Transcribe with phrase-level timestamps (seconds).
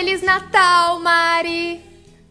[0.00, 1.78] Feliz Natal, Mari!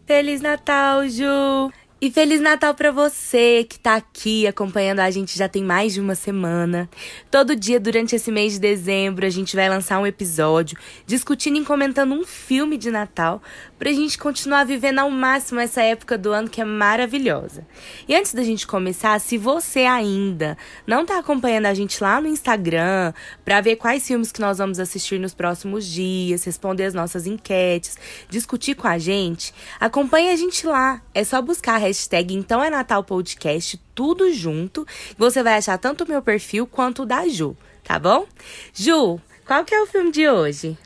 [0.04, 1.70] Feliz Natal, Ju!
[2.02, 6.00] E Feliz Natal para você que tá aqui acompanhando a gente já tem mais de
[6.00, 6.88] uma semana.
[7.30, 11.64] Todo dia durante esse mês de dezembro a gente vai lançar um episódio discutindo e
[11.64, 13.42] comentando um filme de Natal
[13.78, 17.66] pra gente continuar vivendo ao máximo essa época do ano que é maravilhosa.
[18.08, 22.28] E antes da gente começar, se você ainda não tá acompanhando a gente lá no
[22.28, 23.12] Instagram
[23.44, 27.98] para ver quais filmes que nós vamos assistir nos próximos dias, responder as nossas enquetes,
[28.30, 31.02] discutir com a gente, acompanhe a gente lá.
[31.14, 34.86] É só buscar hashtag Então é Natal Podcast, tudo junto.
[35.18, 38.26] Você vai achar tanto o meu perfil quanto o da Ju, tá bom?
[38.72, 40.78] Ju, qual que é o filme de hoje?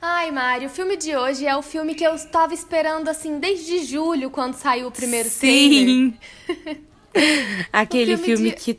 [0.00, 3.84] Ai, Mário, o filme de hoje é o filme que eu estava esperando, assim, desde
[3.84, 6.14] julho, quando saiu o primeiro Sim.
[7.72, 8.56] Aquele filme, filme de...
[8.56, 8.78] que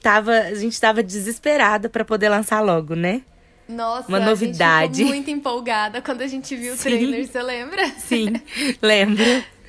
[0.00, 3.20] tava, a gente tava desesperada para poder lançar logo, né?
[3.68, 5.04] Nossa, uma novidade.
[5.04, 6.82] Muito empolgada quando a gente viu o Sim.
[6.84, 7.86] trailer, você lembra?
[7.98, 8.32] Sim,
[8.80, 9.24] lembro.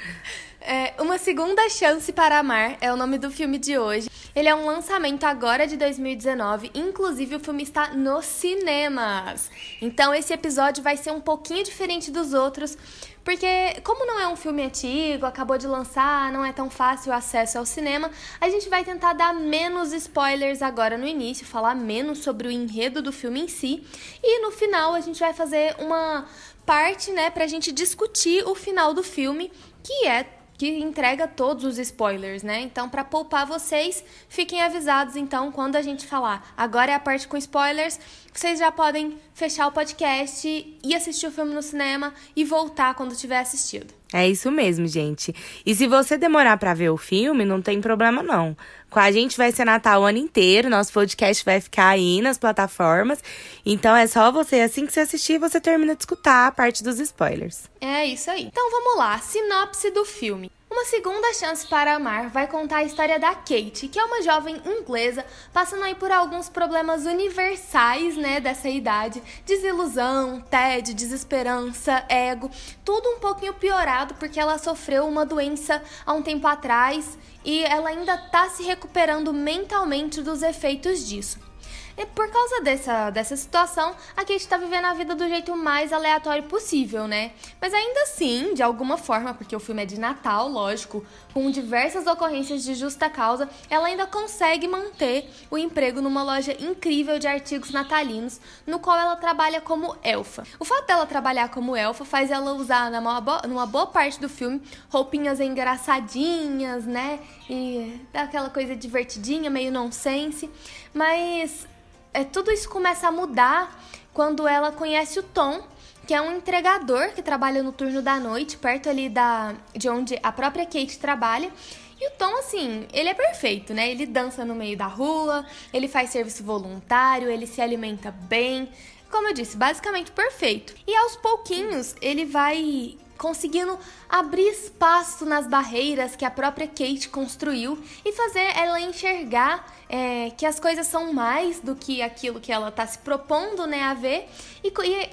[0.64, 4.08] É, Uma Segunda Chance para Amar é o nome do filme de hoje.
[4.36, 9.50] Ele é um lançamento agora de 2019, inclusive o filme está nos cinemas.
[9.82, 12.78] Então esse episódio vai ser um pouquinho diferente dos outros,
[13.24, 17.16] porque como não é um filme antigo, acabou de lançar, não é tão fácil o
[17.16, 22.20] acesso ao cinema, a gente vai tentar dar menos spoilers agora no início, falar menos
[22.20, 23.84] sobre o enredo do filme em si,
[24.24, 26.28] e no final a gente vai fazer uma
[26.68, 29.52] parte, né, pra gente discutir o final do filme,
[29.84, 32.62] que é que entrega todos os spoilers, né?
[32.62, 36.54] Então, para poupar vocês, fiquem avisados então quando a gente falar.
[36.56, 38.00] Agora é a parte com spoilers,
[38.32, 40.48] vocês já podem fechar o podcast
[40.84, 43.92] e assistir o filme no cinema e voltar quando tiver assistido.
[44.14, 45.34] É isso mesmo, gente.
[45.66, 48.56] E se você demorar para ver o filme, não tem problema não.
[48.92, 52.38] Com a gente vai ser Natal o ano inteiro, nosso podcast vai ficar aí nas
[52.38, 53.24] plataformas.
[53.66, 57.00] Então é só você, assim que você assistir, você termina de escutar a parte dos
[57.00, 57.70] spoilers.
[57.80, 58.44] É isso aí.
[58.44, 60.52] Então vamos lá, sinopse do filme.
[60.72, 64.56] Uma segunda chance para amar vai contar a história da Kate, que é uma jovem
[64.66, 72.50] inglesa passando aí por alguns problemas universais, né, dessa idade, desilusão, tédio, desesperança, ego,
[72.86, 77.90] tudo um pouquinho piorado porque ela sofreu uma doença há um tempo atrás e ela
[77.90, 81.51] ainda está se recuperando mentalmente dos efeitos disso.
[81.98, 85.92] E por causa dessa, dessa situação, a Kate tá vivendo a vida do jeito mais
[85.92, 87.32] aleatório possível, né?
[87.60, 92.08] Mas ainda assim, de alguma forma, porque o filme é de Natal, lógico, com diversas
[92.08, 97.72] ocorrências de justa causa, ela ainda consegue manter o emprego numa loja incrível de artigos
[97.72, 100.44] natalinos, no qual ela trabalha como elfa.
[100.60, 105.40] O fato dela trabalhar como elfa faz ela usar, numa boa, parte do filme, roupinhas
[105.40, 107.20] engraçadinhas, né?
[107.50, 110.50] E aquela coisa divertidinha, meio nonsense.
[110.94, 111.68] Mas
[112.14, 113.80] é, tudo isso começa a mudar
[114.14, 115.64] quando ela conhece o Tom,
[116.06, 120.20] que é um entregador que trabalha no turno da noite, perto ali da de onde
[120.22, 121.52] a própria Kate trabalha.
[122.00, 123.92] E o Tom, assim, ele é perfeito, né?
[123.92, 128.70] Ele dança no meio da rua, ele faz serviço voluntário, ele se alimenta bem.
[129.10, 130.74] Como eu disse, basicamente perfeito.
[130.88, 133.78] E aos pouquinhos ele vai conseguindo
[134.10, 140.44] abrir espaço nas barreiras que a própria Kate construiu e fazer ela enxergar é, que
[140.44, 144.28] as coisas são mais do que aquilo que ela está se propondo né, a ver
[144.64, 145.10] e, e,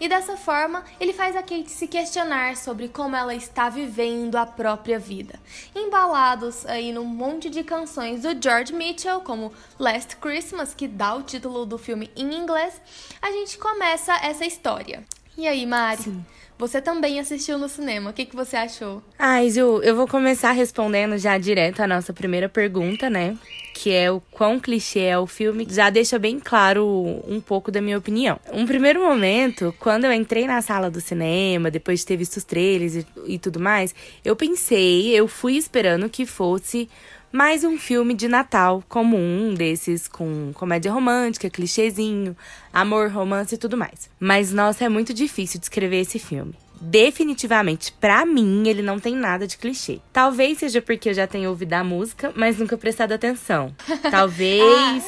[0.00, 4.46] e dessa forma ele faz a Kate se questionar sobre como ela está vivendo a
[4.46, 5.38] própria vida.
[5.74, 11.22] Embalados aí num monte de canções do George Mitchell, como Last Christmas, que dá o
[11.22, 12.80] título do filme em inglês,
[13.20, 15.04] a gente começa essa história.
[15.36, 16.04] E aí, Mari?
[16.04, 16.24] Sim.
[16.60, 18.10] Você também assistiu no cinema.
[18.10, 19.02] O que, que você achou?
[19.18, 23.34] Ai, Ju, eu vou começar respondendo já direto a nossa primeira pergunta, né?
[23.72, 25.66] Que é o quão clichê é o filme.
[25.70, 26.84] Já deixa bem claro
[27.26, 28.38] um pouco da minha opinião.
[28.52, 32.44] Um primeiro momento, quando eu entrei na sala do cinema, depois de ter visto os
[32.44, 36.90] trailers e, e tudo mais, eu pensei, eu fui esperando que fosse
[37.32, 42.36] mais um filme de Natal comum, desses com comédia romântica, clichêzinho,
[42.72, 44.10] amor, romance e tudo mais.
[44.18, 46.54] Mas nossa, é muito difícil descrever esse filme.
[46.82, 50.00] Definitivamente, para mim, ele não tem nada de clichê.
[50.12, 53.74] Talvez seja porque eu já tenho ouvido a música, mas nunca prestado atenção.
[54.10, 54.62] Talvez.
[54.62, 54.98] ah,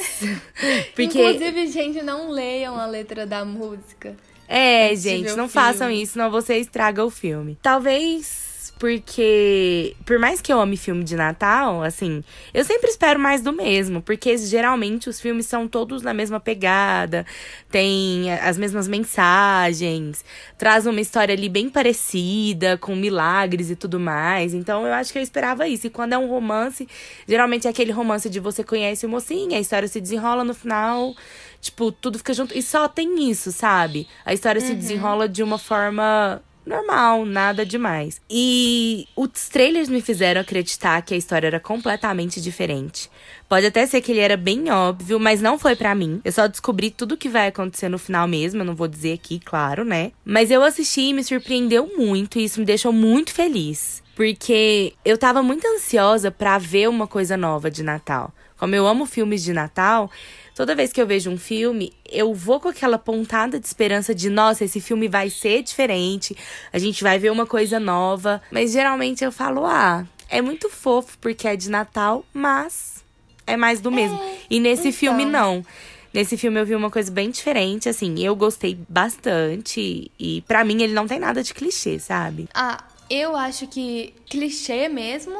[0.95, 1.05] porque...
[1.05, 4.15] Inclusive, gente, não leiam a letra da música.
[4.47, 7.59] É, gente, não façam isso, senão você estraga o filme.
[7.63, 12.23] Talvez feliz porque, por mais que eu ame filme de Natal, assim,
[12.53, 17.27] eu sempre espero mais do mesmo, porque geralmente os filmes são todos na mesma pegada,
[17.71, 20.25] tem as mesmas mensagens,
[20.59, 24.55] traz uma história ali bem parecida, com milagres e tudo mais.
[24.55, 25.87] Então eu acho que eu esperava isso.
[25.87, 26.87] E quando é um romance,
[27.27, 31.15] geralmente é aquele romance de você conhece o mocinho, a história se desenrola no final
[31.63, 32.59] Tipo, tudo fica junto.
[32.59, 34.09] E só tem isso, sabe?
[34.25, 34.67] A história uhum.
[34.67, 38.21] se desenrola de uma forma normal, nada demais.
[38.31, 43.11] E os trailers me fizeram acreditar que a história era completamente diferente.
[43.49, 46.21] Pode até ser que ele era bem óbvio, mas não foi para mim.
[46.25, 49.39] Eu só descobri tudo que vai acontecer no final mesmo, eu não vou dizer aqui,
[49.39, 50.13] claro, né?
[50.25, 54.03] Mas eu assisti e me surpreendeu muito e isso me deixou muito feliz.
[54.15, 58.33] Porque eu tava muito ansiosa para ver uma coisa nova de Natal.
[58.63, 60.09] Como eu amo filmes de Natal,
[60.55, 64.31] toda vez que eu vejo um filme, eu vou com aquela pontada de esperança de,
[64.31, 66.37] nossa, esse filme vai ser diferente,
[66.73, 68.41] a gente vai ver uma coisa nova.
[68.53, 73.05] Mas geralmente eu falo, ah, é muito fofo porque é de Natal, mas
[73.49, 74.23] é mais do mesmo.
[74.23, 74.93] É, e nesse então.
[74.93, 75.67] filme, não.
[76.15, 80.09] Nesse filme eu vi uma coisa bem diferente, assim, eu gostei bastante.
[80.17, 82.49] E para mim ele não tem nada de clichê, sabe?
[82.55, 85.35] Ah, eu acho que clichê mesmo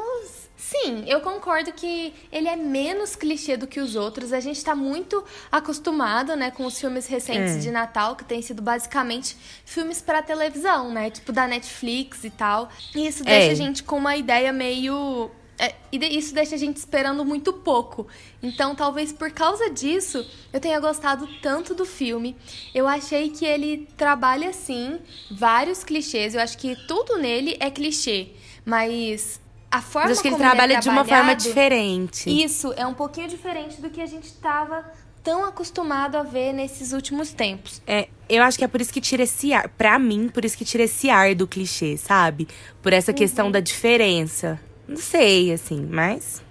[0.63, 4.31] Sim, eu concordo que ele é menos clichê do que os outros.
[4.31, 5.21] A gente está muito
[5.51, 7.59] acostumado, né, com os filmes recentes é.
[7.59, 12.69] de Natal, que tem sido basicamente filmes para televisão, né, tipo da Netflix e tal.
[12.95, 13.51] E isso deixa é.
[13.51, 15.29] a gente com uma ideia meio
[15.59, 18.07] é, isso deixa a gente esperando muito pouco.
[18.41, 22.37] Então, talvez por causa disso, eu tenha gostado tanto do filme.
[22.73, 24.99] Eu achei que ele trabalha, sim,
[25.29, 26.33] vários clichês.
[26.33, 28.29] Eu acho que tudo nele é clichê.
[28.65, 29.39] Mas
[29.73, 32.29] a forma Mas acho que ele trabalha ele é de uma forma diferente.
[32.29, 34.85] Isso, é um pouquinho diferente do que a gente estava
[35.23, 37.81] tão acostumado a ver nesses últimos tempos.
[37.87, 39.67] É, eu acho que é por isso que tira esse ar.
[39.69, 42.47] Pra mim, por isso que tira esse ar do clichê, sabe?
[42.83, 43.17] Por essa uhum.
[43.17, 44.59] questão da diferença.
[44.87, 46.43] Não sei, assim, mas.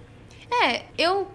[0.51, 1.25] É, eu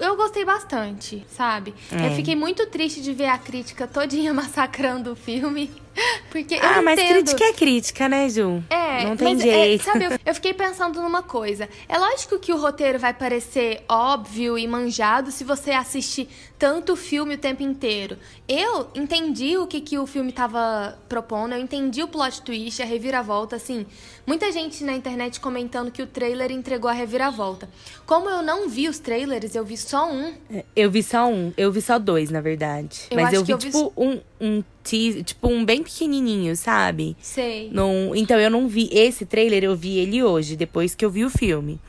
[0.00, 1.74] eu gostei bastante, sabe?
[1.92, 2.06] É.
[2.06, 5.70] Eu fiquei muito triste de ver a crítica todinha massacrando o filme.
[6.30, 8.62] Porque ah, mas crítica é crítica, né, Ju?
[8.68, 9.80] É, não tem mas, é, jeito.
[9.82, 11.68] É, sabe, eu, eu, fiquei pensando numa coisa.
[11.88, 17.34] É lógico que o roteiro vai parecer óbvio e manjado se você assistir tanto filme
[17.34, 18.16] o tempo inteiro.
[18.48, 22.84] Eu entendi o que, que o filme tava propondo, eu entendi o plot twist, a
[22.84, 23.86] reviravolta, assim.
[24.26, 27.68] Muita gente na internet comentando que o trailer entregou a reviravolta.
[28.06, 30.32] Como eu não vi os trailers, eu vi só um.
[30.50, 33.02] É, eu vi só um, eu vi só dois, na verdade.
[33.10, 34.02] Eu mas eu vi, eu tipo, vi...
[34.02, 37.16] um, um teaser, tipo um bem pequenininho, sabe?
[37.20, 37.70] Sei.
[37.72, 41.24] Num, então eu não vi esse trailer, eu vi ele hoje, depois que eu vi
[41.24, 41.80] o filme.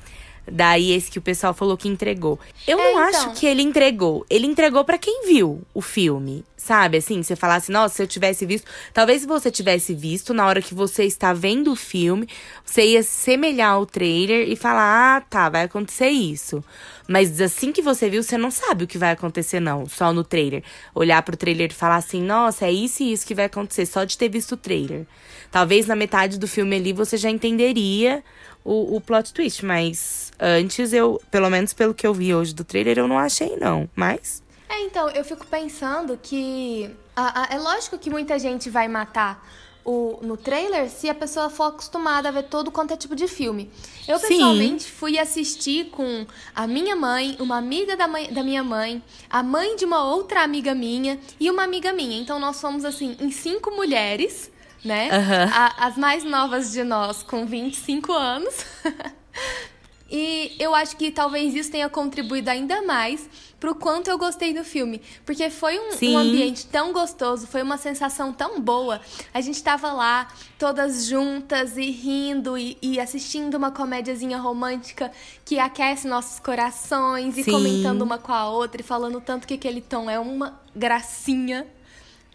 [0.49, 2.39] Daí esse que o pessoal falou que entregou.
[2.67, 3.21] Eu é, não então.
[3.21, 4.25] acho que ele entregou.
[4.29, 6.43] Ele entregou para quem viu o filme.
[6.55, 8.67] Sabe, assim, você falasse, nossa, se eu tivesse visto.
[8.93, 12.27] Talvez se você tivesse visto, na hora que você está vendo o filme,
[12.63, 16.63] você ia semelhar ao trailer e falar, ah, tá, vai acontecer isso.
[17.07, 20.23] Mas assim que você viu, você não sabe o que vai acontecer, não, só no
[20.23, 20.63] trailer.
[20.93, 24.03] Olhar pro trailer e falar assim, nossa, é isso e isso que vai acontecer, só
[24.03, 25.05] de ter visto o trailer.
[25.51, 28.23] Talvez na metade do filme ali você já entenderia
[28.63, 32.63] o, o plot twist, mas antes eu, pelo menos pelo que eu vi hoje do
[32.63, 33.87] trailer, eu não achei, não.
[33.95, 34.43] Mas.
[34.67, 36.89] É, então, eu fico pensando que.
[37.15, 39.47] A, a, é lógico que muita gente vai matar
[39.85, 43.27] o, no trailer se a pessoa for acostumada a ver todo quanto é tipo de
[43.27, 43.71] filme.
[44.07, 44.89] Eu, pessoalmente, Sim.
[44.89, 49.75] fui assistir com a minha mãe, uma amiga da, mãe, da minha mãe, a mãe
[49.75, 52.19] de uma outra amiga minha e uma amiga minha.
[52.19, 54.51] Então, nós fomos, assim, em cinco mulheres
[54.85, 55.09] né?
[55.11, 55.51] Uhum.
[55.51, 58.65] A, as mais novas de nós, com 25 anos.
[60.09, 63.27] e eu acho que talvez isso tenha contribuído ainda mais
[63.59, 65.01] pro quanto eu gostei do filme.
[65.25, 69.01] Porque foi um, um, ambiente tão gostoso, foi uma sensação tão boa.
[69.33, 70.27] A gente tava lá,
[70.59, 75.11] todas juntas e rindo e, e assistindo uma comédiazinha romântica
[75.43, 77.51] que aquece nossos corações e Sim.
[77.51, 81.65] comentando uma com a outra e falando tanto que aquele tom é uma gracinha.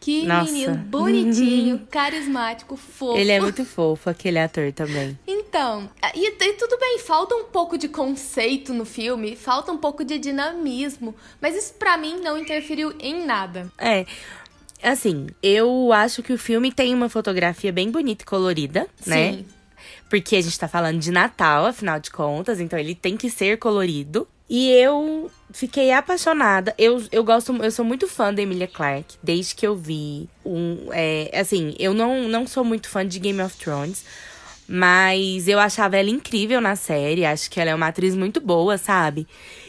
[0.00, 0.50] Que Nossa.
[0.50, 3.18] menino bonitinho, carismático, fofo.
[3.18, 5.18] Ele é muito fofo, aquele ator também.
[5.50, 10.04] Então, e, e, tudo bem, falta um pouco de conceito no filme, falta um pouco
[10.04, 13.68] de dinamismo, mas isso para mim não interferiu em nada.
[13.76, 14.06] É.
[14.80, 19.10] Assim, eu acho que o filme tem uma fotografia bem bonita e colorida, Sim.
[19.10, 19.44] né?
[20.08, 23.58] Porque a gente tá falando de Natal, afinal de contas, então ele tem que ser
[23.58, 24.28] colorido.
[24.50, 26.74] E eu fiquei apaixonada.
[26.76, 30.88] Eu, eu gosto, eu sou muito fã da Emilia Clarke, desde que eu vi um.
[30.90, 34.04] É, assim, eu não, não sou muito fã de Game of Thrones.
[34.72, 37.24] Mas eu achava ela incrível na série.
[37.24, 39.26] Acho que ela é uma atriz muito boa, sabe?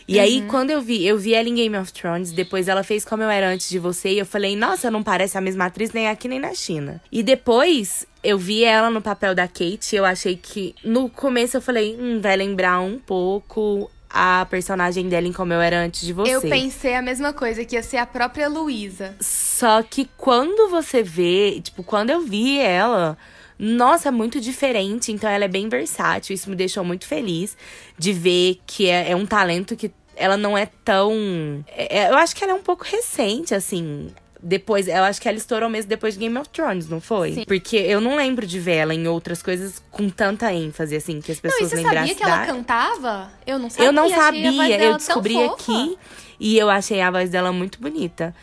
[0.07, 0.21] E uhum.
[0.21, 3.23] aí, quando eu vi, eu vi ela em Game of Thrones, depois ela fez Como
[3.23, 6.07] Eu Era Antes de Você, e eu falei, nossa, não parece a mesma atriz nem
[6.07, 7.01] aqui nem na China.
[7.11, 11.61] E depois eu vi ela no papel da Kate, eu achei que no começo eu
[11.61, 16.13] falei, hum, vai lembrar um pouco a personagem dela em Como Eu Era Antes de
[16.13, 16.35] Você.
[16.35, 19.15] Eu pensei a mesma coisa, que ia ser a própria Luísa.
[19.19, 23.17] Só que quando você vê, tipo, quando eu vi ela,
[23.57, 25.11] nossa, é muito diferente.
[25.11, 26.33] Então ela é bem versátil.
[26.33, 27.55] Isso me deixou muito feliz
[27.97, 31.63] de ver que é, é um talento que ela não é tão.
[31.67, 34.09] É, é eu acho que ela é um pouco recente, assim.
[34.43, 37.33] Depois, eu acho que ela estourou mesmo depois de Game of Thrones, não foi?
[37.33, 37.45] Sim.
[37.45, 41.31] Porque eu não lembro de ver ela em outras coisas com tanta ênfase, assim, que
[41.31, 42.15] as pessoas não, e você lembrassem.
[42.15, 43.31] sabia que ela cantava?
[43.45, 43.85] Eu não sabia.
[43.87, 45.97] Eu não sabia, eu descobri aqui
[46.39, 48.33] e eu achei a voz dela muito bonita.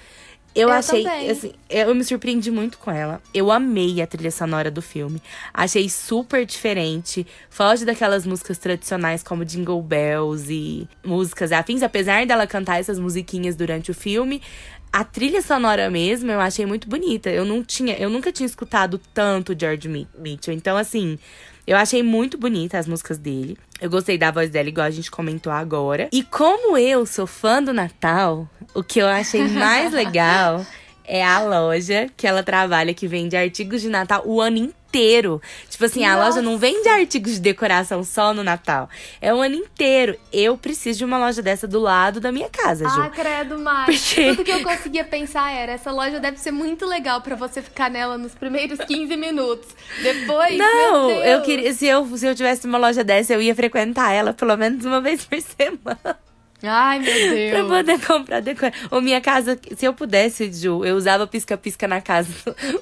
[0.54, 1.30] Eu, Eu achei, também.
[1.30, 3.20] assim, eu me surpreendi muito com ela.
[3.32, 5.22] Eu amei a trilha sonora do filme.
[5.54, 7.24] Achei super diferente.
[7.48, 11.82] Foge daquelas músicas tradicionais como Jingle Bells e músicas afins.
[11.82, 14.42] Apesar dela cantar essas musiquinhas durante o filme,
[14.92, 17.28] a trilha sonora mesmo eu achei muito bonita.
[17.30, 20.54] Eu não tinha, eu nunca tinha escutado tanto George Mi- Mitchell.
[20.54, 21.18] Então, assim,
[21.66, 23.56] eu achei muito bonita as músicas dele.
[23.80, 26.08] Eu gostei da voz dela, igual a gente comentou agora.
[26.12, 30.66] E como eu sou fã do Natal, o que eu achei mais legal
[31.08, 35.40] é a loja que ela trabalha, que vende artigos de Natal o ano inteiro.
[35.68, 38.88] Tipo assim, a loja não vende artigos de decoração só no Natal.
[39.20, 40.16] É o ano inteiro.
[40.32, 43.00] Eu preciso de uma loja dessa do lado da minha casa, Ju.
[43.02, 43.92] Ah, credo, Mari.
[43.96, 47.60] Porque- Tudo que eu conseguia pensar era, essa loja deve ser muito legal pra você
[47.62, 49.68] ficar nela nos primeiros 15 minutos.
[50.02, 51.72] Depois, Não, eu queria.
[51.74, 55.00] Se eu, se eu tivesse uma loja dessa, eu ia frequentar ela pelo menos uma
[55.00, 56.18] vez por semana.
[56.62, 57.12] Ai, meu
[57.50, 57.68] Pra Deus.
[57.68, 58.88] poder comprar decoração.
[58.90, 62.32] Ou minha casa, se eu pudesse, Ju, eu usava pisca-pisca na casa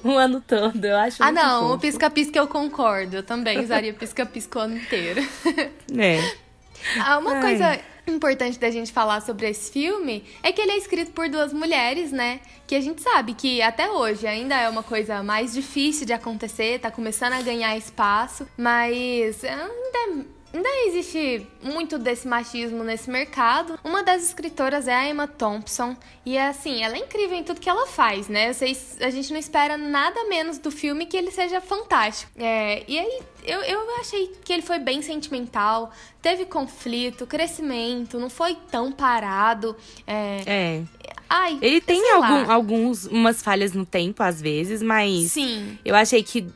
[0.03, 0.83] o ano todo.
[0.83, 3.17] Eu acho Ah, não, o pisca-pisca eu concordo.
[3.17, 5.21] Eu também usaria pisca-pisca o ano inteiro.
[5.97, 6.19] É.
[7.03, 7.41] Ah, uma Ai.
[7.41, 11.51] coisa importante da gente falar sobre esse filme é que ele é escrito por duas
[11.51, 12.39] mulheres, né?
[12.65, 16.79] Que a gente sabe que até hoje ainda é uma coisa mais difícil de acontecer,
[16.79, 20.25] tá começando a ganhar espaço, mas ainda.
[20.57, 23.77] Ainda existe muito desse machismo nesse mercado.
[23.83, 25.95] Uma das escritoras é a Emma Thompson.
[26.25, 28.51] E assim, ela é incrível em tudo que ela faz, né?
[28.51, 32.31] Vocês, a gente não espera nada menos do filme que ele seja fantástico.
[32.35, 35.91] É, e aí, eu, eu achei que ele foi bem sentimental,
[36.23, 39.75] teve conflito, crescimento, não foi tão parado.
[40.07, 40.83] É, É.
[41.29, 45.77] ai, Ele tem algum, alguns, umas falhas no tempo, às vezes, mas Sim.
[45.83, 46.47] eu achei que,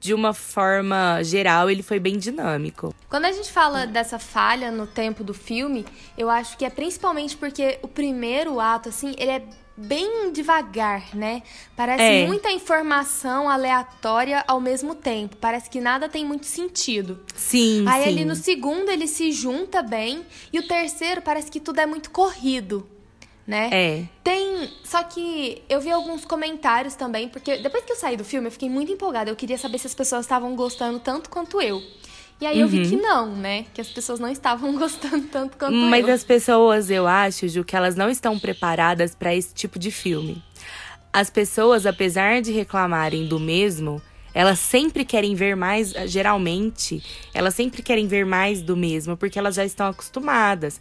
[0.00, 2.94] de uma forma geral, ele foi bem dinâmico.
[3.08, 5.84] Quando a gente fala dessa falha no tempo do filme,
[6.16, 9.42] eu acho que é principalmente porque o primeiro ato, assim, ele é
[9.76, 11.42] bem devagar, né?
[11.74, 12.26] Parece É.
[12.28, 15.36] muita informação aleatória ao mesmo tempo.
[15.36, 17.18] Parece que nada tem muito sentido.
[17.34, 18.08] Sim, Aí sim.
[18.10, 22.12] ali no segundo ele se junta bem e o terceiro parece que tudo é muito
[22.12, 22.86] corrido,
[23.46, 23.68] né?
[23.72, 24.04] É.
[24.22, 24.70] Tem.
[24.84, 28.52] Só que eu vi alguns comentários também, porque depois que eu saí do filme, eu
[28.52, 29.30] fiquei muito empolgada.
[29.30, 31.82] Eu queria saber se as pessoas estavam gostando tanto quanto eu.
[32.40, 32.70] E aí eu Uhum.
[32.82, 33.64] vi que não, né?
[33.72, 36.14] Que as pessoas não estavam gostando tanto quanto Mas eu.
[36.14, 40.42] as pessoas, eu acho, Ju, que elas não estão preparadas para esse tipo de filme.
[41.12, 44.02] As pessoas, apesar de reclamarem do mesmo,
[44.34, 47.00] elas sempre querem ver mais, geralmente,
[47.32, 50.80] elas sempre querem ver mais do mesmo, porque elas já estão acostumadas.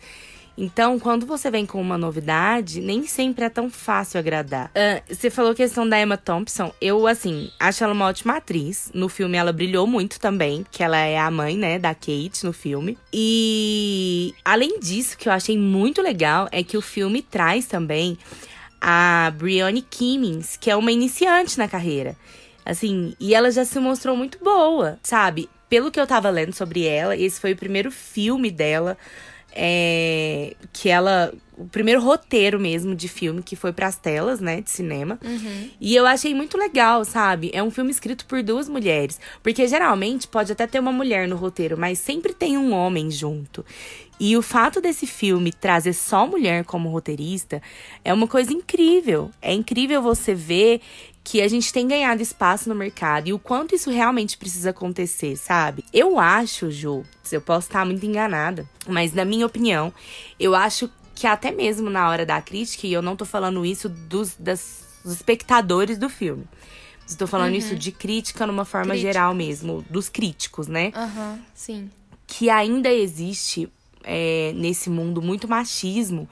[0.58, 4.70] Então, quando você vem com uma novidade, nem sempre é tão fácil agradar.
[4.76, 6.72] Ah, você falou questão da Emma Thompson.
[6.80, 8.92] Eu, assim, acho ela uma ótima atriz.
[8.94, 12.54] No filme, ela brilhou muito também, que ela é a mãe, né, da Kate no
[12.54, 12.98] filme.
[13.12, 18.18] E, além disso, que eu achei muito legal é que o filme traz também
[18.80, 22.16] a Brianne Kimmins, que é uma iniciante na carreira.
[22.66, 25.50] Assim, e ela já se mostrou muito boa, sabe?
[25.68, 28.98] Pelo que eu tava lendo sobre ela, esse foi o primeiro filme dela
[29.56, 31.34] é, que ela.
[31.56, 35.20] O primeiro roteiro mesmo de filme que foi pras telas, né, de cinema.
[35.80, 37.52] E eu achei muito legal, sabe?
[37.54, 39.20] É um filme escrito por duas mulheres.
[39.44, 43.64] Porque geralmente pode até ter uma mulher no roteiro, mas sempre tem um homem junto.
[44.20, 47.62] E o fato desse filme trazer só mulher como roteirista
[48.04, 49.30] é uma coisa incrível.
[49.40, 50.82] É incrível você ver
[51.24, 55.38] que a gente tem ganhado espaço no mercado e o quanto isso realmente precisa acontecer,
[55.38, 55.86] sabe?
[55.94, 59.94] Eu acho, Ju, eu posso estar muito enganada, mas na minha opinião,
[60.40, 63.88] eu acho que até mesmo na hora da crítica, e eu não tô falando isso
[63.88, 66.44] dos, das- dos espectadores do filme.
[67.08, 69.14] Estou falando isso de crítica numa forma Críticas.
[69.14, 70.92] geral mesmo, dos críticos, né?
[70.96, 71.90] Aham, sim.
[72.28, 73.70] que ainda existe
[74.04, 76.28] é, nesse mundo muito machismo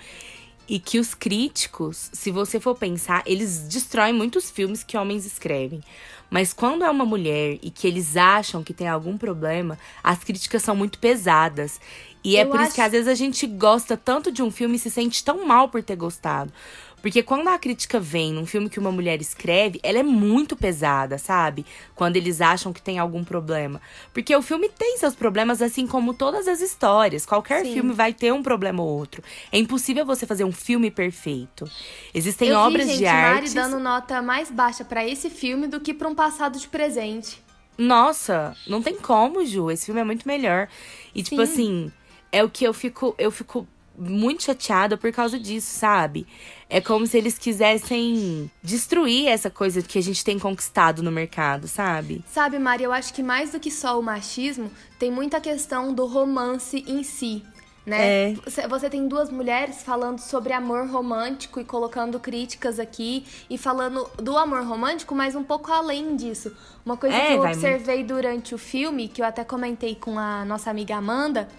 [0.71, 5.81] e que os críticos, se você for pensar, eles destroem muitos filmes que homens escrevem.
[6.29, 10.63] Mas quando é uma mulher e que eles acham que tem algum problema, as críticas
[10.63, 11.77] são muito pesadas.
[12.23, 14.49] E é Eu por isso acho- que às vezes a gente gosta tanto de um
[14.49, 16.53] filme e se sente tão mal por ter gostado.
[17.01, 21.17] Porque quando a crítica vem num filme que uma mulher escreve, ela é muito pesada,
[21.17, 21.65] sabe?
[21.95, 23.81] Quando eles acham que tem algum problema.
[24.13, 27.25] Porque o filme tem seus problemas, assim como todas as histórias.
[27.25, 27.73] Qualquer Sim.
[27.73, 29.23] filme vai ter um problema ou outro.
[29.51, 31.69] É impossível você fazer um filme perfeito.
[32.13, 33.53] Existem Eu obras vi, gente, de arte.
[33.53, 37.41] Dando nota mais baixa para esse filme do que para um passado de presente.
[37.77, 39.71] Nossa, não tem como, Ju.
[39.71, 40.67] Esse filme é muito melhor.
[41.15, 41.51] E, tipo Sim.
[41.51, 41.91] assim,
[42.31, 43.15] é o que eu fico.
[43.17, 43.67] Eu fico
[43.97, 46.25] muito chateada por causa disso, sabe?
[46.73, 51.67] É como se eles quisessem destruir essa coisa que a gente tem conquistado no mercado,
[51.67, 52.23] sabe?
[52.25, 56.05] Sabe, Mari, eu acho que mais do que só o machismo, tem muita questão do
[56.05, 57.43] romance em si.
[57.85, 58.31] Né?
[58.31, 58.35] É.
[58.69, 64.37] Você tem duas mulheres falando sobre amor romântico e colocando críticas aqui e falando do
[64.37, 66.55] amor romântico, mas um pouco além disso.
[66.85, 68.13] Uma coisa é, que eu observei muito.
[68.13, 71.49] durante o filme, que eu até comentei com a nossa amiga Amanda,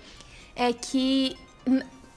[0.56, 1.36] é que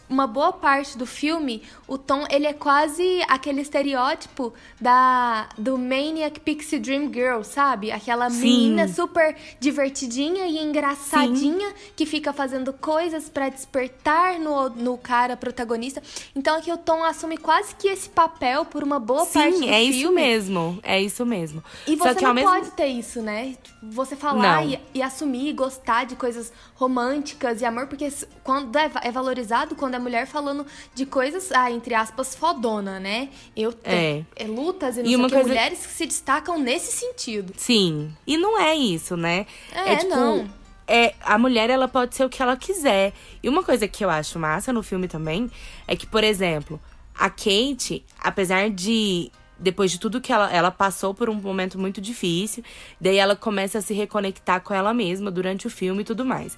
[0.10, 6.40] uma boa parte do filme, o tom ele é quase aquele estereótipo da do Maniac
[6.40, 7.92] Pixie Dream Girl, sabe?
[7.92, 8.42] Aquela Sim.
[8.42, 11.76] menina super divertidinha e engraçadinha Sim.
[11.96, 16.02] que fica fazendo coisas para despertar no, no cara protagonista.
[16.36, 19.64] Então aqui o Tom assume quase que esse papel por uma boa Sim, parte do
[19.64, 19.90] é filme.
[19.90, 20.80] isso mesmo.
[20.84, 21.64] É isso mesmo.
[21.88, 22.50] E você não mesmo...
[22.50, 23.56] pode ter isso, né?
[23.82, 28.12] Você falar e, e, assumir, gostar de coisas românticas e amor, porque
[28.44, 33.30] quando é, é valorizado quando é mulher falando de coisas, ah, entre aspas, fodona, né?
[33.56, 34.44] Eu tenho é.
[34.44, 35.48] é lutas e não e sei que, coisa...
[35.48, 37.54] mulheres que se destacam nesse sentido.
[37.58, 38.14] Sim.
[38.26, 39.46] E não é isso, né?
[39.72, 40.50] É, é tipo, não.
[40.88, 43.14] É, a mulher ela pode ser o que ela quiser.
[43.42, 45.50] E uma coisa que eu acho massa no filme também
[45.88, 46.80] é que, por exemplo,
[47.18, 52.02] a Kate, apesar de depois de tudo que ela, ela passou por um momento muito
[52.02, 52.64] difícil,
[53.00, 56.58] daí ela começa a se reconectar com ela mesma durante o filme e tudo mais.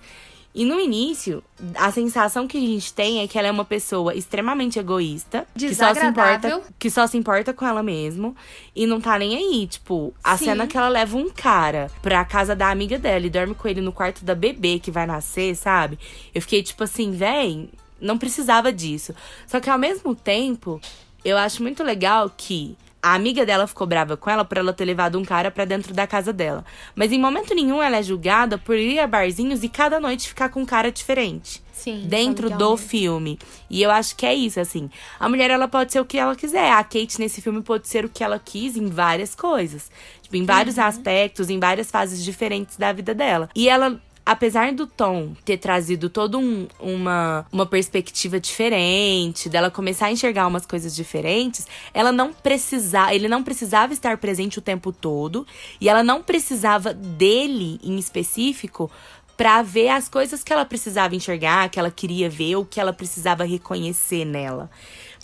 [0.56, 1.44] E no início,
[1.76, 5.76] a sensação que a gente tem é que ela é uma pessoa extremamente egoísta, que
[5.76, 8.34] só se importa, que só se importa com ela mesma
[8.76, 10.46] e não tá nem aí, tipo, a Sim.
[10.46, 13.82] cena que ela leva um cara pra casa da amiga dela e dorme com ele
[13.82, 16.00] no quarto da bebê que vai nascer, sabe?
[16.34, 17.70] Eu fiquei tipo assim, véi,
[18.02, 19.14] não precisava disso.
[19.46, 20.82] Só que ao mesmo tempo,
[21.24, 24.86] eu acho muito legal que a amiga dela ficou brava com ela por ela ter
[24.86, 26.66] levado um cara para dentro da casa dela.
[26.96, 30.50] Mas em momento nenhum ela é julgada por ir a barzinhos e cada noite ficar
[30.50, 31.62] com um cara diferente.
[31.72, 32.06] Sim.
[32.08, 33.38] Dentro do filme.
[33.70, 34.90] E eu acho que é isso, assim.
[35.20, 36.72] A mulher, ela pode ser o que ela quiser.
[36.72, 39.92] A Kate, nesse filme, pode ser o que ela quis em várias coisas.
[40.24, 40.84] Tipo, em vários uhum.
[40.84, 43.48] aspectos, em várias fases diferentes da vida dela.
[43.56, 50.08] E ela apesar do Tom ter trazido toda um, uma, uma perspectiva diferente, dela começar
[50.08, 54.92] a enxergar umas coisas diferentes, ela não precisava, ele não precisava estar presente o tempo
[54.92, 55.48] todo
[55.80, 58.92] e ela não precisava dele em específico
[59.38, 62.92] para ver as coisas que ela precisava enxergar, que ela queria ver ou que ela
[62.92, 64.70] precisava reconhecer nela.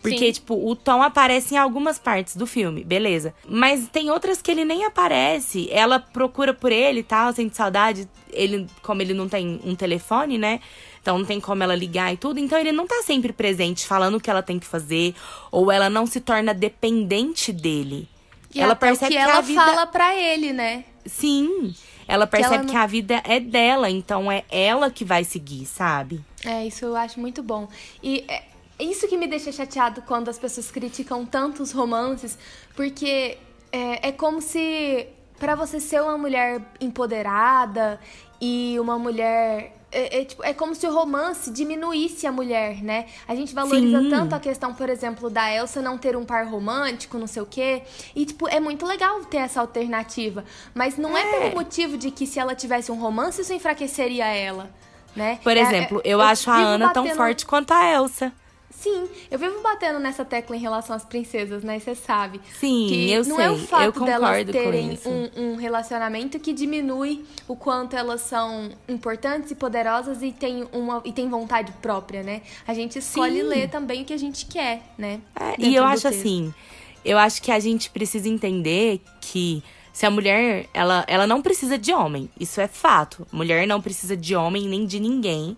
[0.03, 0.31] Porque, Sim.
[0.33, 3.33] tipo, o Tom aparece em algumas partes do filme, beleza.
[3.47, 5.69] Mas tem outras que ele nem aparece.
[5.71, 8.09] Ela procura por ele e tal, sente saudade.
[8.29, 10.59] Ele, como ele não tem um telefone, né?
[11.01, 12.37] Então não tem como ela ligar e tudo.
[12.37, 15.15] Então ele não tá sempre presente falando o que ela tem que fazer.
[15.49, 18.09] Ou ela não se torna dependente dele.
[18.53, 19.61] E ela percebe que, que ela a vida...
[19.61, 20.83] fala pra ele, né?
[21.05, 21.73] Sim.
[22.05, 22.69] Ela percebe que, ela não...
[22.71, 26.21] que a vida é dela, então é ela que vai seguir, sabe?
[26.43, 27.69] É, isso eu acho muito bom.
[28.03, 28.43] E é,
[28.79, 32.37] isso que me deixa chateado quando as pessoas criticam tantos romances,
[32.75, 33.37] porque
[33.71, 35.07] é, é como se
[35.39, 37.99] para você ser uma mulher empoderada
[38.39, 43.05] e uma mulher é, é, tipo, é, como se o romance diminuísse a mulher, né?
[43.27, 44.09] A gente valoriza Sim.
[44.09, 47.45] tanto a questão, por exemplo, da Elsa não ter um par romântico, não sei o
[47.45, 47.83] quê.
[48.15, 50.43] E, tipo, é muito legal ter essa alternativa.
[50.73, 54.25] Mas não é, é pelo motivo de que se ela tivesse um romance, isso enfraqueceria
[54.25, 54.71] ela,
[55.15, 55.39] né?
[55.43, 57.07] Por é, exemplo, eu, eu acho a Ana batendo...
[57.07, 58.33] tão forte quanto a Elsa.
[58.83, 61.79] Sim, eu vivo batendo nessa tecla em relação às princesas, né?
[61.79, 62.41] Você sabe.
[62.59, 63.45] Sim, que eu não sei.
[63.45, 68.71] é o fato eu delas terem um, um, relacionamento que diminui o quanto elas são
[68.89, 72.41] importantes e poderosas e têm, uma, e têm vontade própria, né?
[72.67, 73.47] A gente escolhe Sim.
[73.47, 75.21] ler também o que a gente quer, né?
[75.39, 76.19] É, e eu acho texto.
[76.19, 76.53] assim,
[77.05, 81.77] eu acho que a gente precisa entender que se a mulher, ela, ela não precisa
[81.77, 83.27] de homem, isso é fato.
[83.31, 85.55] Mulher não precisa de homem nem de ninguém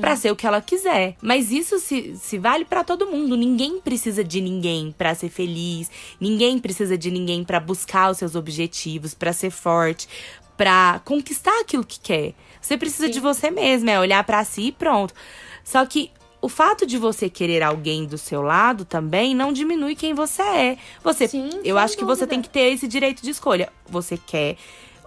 [0.00, 1.14] para ser o que ela quiser.
[1.22, 3.36] Mas isso se, se vale para todo mundo.
[3.36, 5.88] Ninguém precisa de ninguém para ser feliz.
[6.20, 10.08] Ninguém precisa de ninguém para buscar os seus objetivos, para ser forte,
[10.56, 12.34] para conquistar aquilo que quer.
[12.60, 13.12] Você precisa Sim.
[13.12, 15.14] de você mesmo, é olhar para si e pronto.
[15.62, 20.14] Só que o fato de você querer alguém do seu lado também não diminui quem
[20.14, 20.78] você é.
[21.02, 23.72] Você, Sim, eu acho que você tem que ter esse direito de escolha.
[23.88, 24.56] Você quer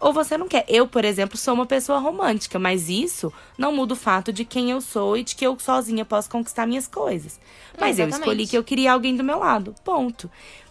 [0.02, 0.66] ou você não quer.
[0.68, 4.72] Eu, por exemplo, sou uma pessoa romântica, mas isso não muda o fato de quem
[4.72, 7.40] eu sou e de que eu sozinha posso conquistar minhas coisas.
[7.80, 9.76] Mas eu escolhi que eu queria alguém do meu lado.
[9.84, 10.30] Ponto.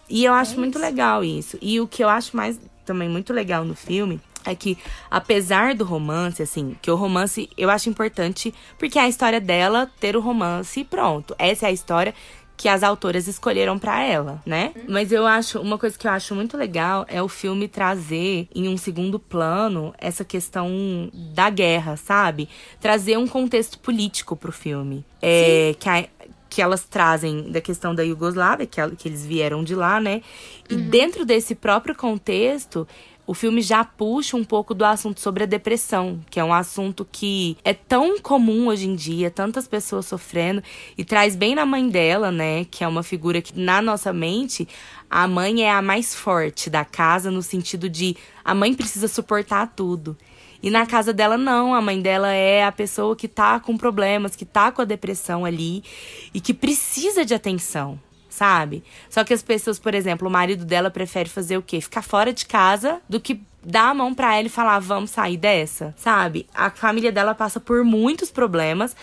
[0.08, 1.58] E eu acho é muito legal isso.
[1.60, 4.78] E o que eu acho mais também muito legal no filme é que,
[5.10, 9.90] apesar do romance, assim, que o romance eu acho importante, porque é a história dela
[10.00, 11.34] ter o romance e pronto.
[11.38, 12.14] Essa é a história
[12.58, 14.72] que as autoras escolheram para ela, né?
[14.74, 14.82] Uhum.
[14.88, 18.68] Mas eu acho, uma coisa que eu acho muito legal é o filme trazer em
[18.68, 20.68] um segundo plano essa questão
[21.14, 22.48] da guerra, sabe?
[22.80, 25.04] Trazer um contexto político pro filme.
[25.22, 26.04] É, que, a,
[26.50, 30.20] que elas trazem da questão da Iugoslávia, que, que eles vieram de lá, né?
[30.68, 30.88] E uhum.
[30.88, 32.88] dentro desse próprio contexto,
[33.28, 37.06] o filme já puxa um pouco do assunto sobre a depressão, que é um assunto
[37.12, 40.62] que é tão comum hoje em dia, tantas pessoas sofrendo,
[40.96, 42.64] e traz bem na mãe dela, né?
[42.64, 44.66] Que é uma figura que, na nossa mente,
[45.10, 49.74] a mãe é a mais forte da casa, no sentido de a mãe precisa suportar
[49.76, 50.16] tudo.
[50.62, 51.74] E na casa dela, não.
[51.74, 55.44] A mãe dela é a pessoa que tá com problemas, que tá com a depressão
[55.44, 55.84] ali
[56.32, 58.00] e que precisa de atenção
[58.38, 58.84] sabe?
[59.10, 61.80] Só que as pessoas, por exemplo, o marido dela prefere fazer o quê?
[61.80, 65.36] Ficar fora de casa do que dar a mão para ela e falar, vamos sair
[65.36, 66.46] dessa, sabe?
[66.54, 68.94] A família dela passa por muitos problemas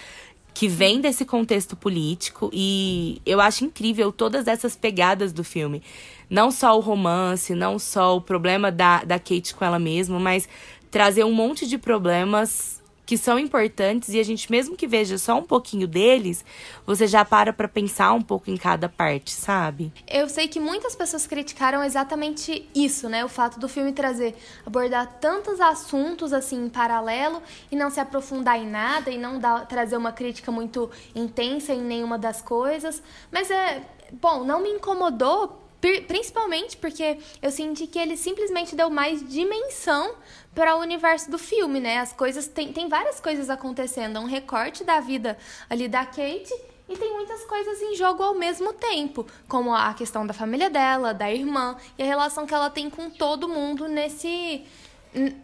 [0.54, 5.84] que vem desse contexto político e eu acho incrível todas essas pegadas do filme.
[6.30, 10.48] Não só o romance, não só o problema da, da Kate com ela mesma, mas
[10.90, 15.38] trazer um monte de problemas que são importantes e a gente mesmo que veja só
[15.38, 16.44] um pouquinho deles,
[16.86, 19.94] você já para para pensar um pouco em cada parte, sabe?
[20.08, 23.24] Eu sei que muitas pessoas criticaram exatamente isso, né?
[23.24, 27.42] O fato do filme trazer abordar tantos assuntos assim em paralelo
[27.72, 31.82] e não se aprofundar em nada e não dar, trazer uma crítica muito intensa em
[31.82, 35.65] nenhuma das coisas, mas é bom, não me incomodou
[36.08, 40.16] Principalmente porque eu senti que ele simplesmente deu mais dimensão
[40.54, 42.00] para o universo do filme, né?
[42.00, 42.48] As coisas.
[42.48, 44.20] Tem, tem várias coisas acontecendo.
[44.20, 45.38] Um recorte da vida
[45.70, 46.54] ali da Kate.
[46.88, 51.16] E tem muitas coisas em jogo ao mesmo tempo, como a questão da família dela,
[51.16, 54.64] da irmã e a relação que ela tem com todo mundo nesse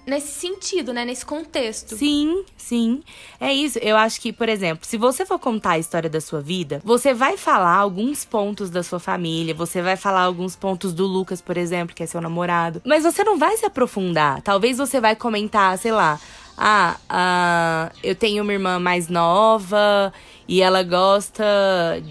[0.05, 1.05] nesse sentido, né?
[1.05, 1.95] Nesse contexto.
[1.95, 3.01] Sim, sim.
[3.39, 3.79] É isso.
[3.79, 7.13] Eu acho que, por exemplo, se você for contar a história da sua vida, você
[7.13, 11.57] vai falar alguns pontos da sua família, você vai falar alguns pontos do Lucas, por
[11.57, 12.81] exemplo, que é seu namorado.
[12.85, 14.41] Mas você não vai se aprofundar.
[14.41, 16.19] Talvez você vai comentar, sei lá,
[16.57, 20.13] ah, ah eu tenho uma irmã mais nova
[20.51, 21.45] e ela gosta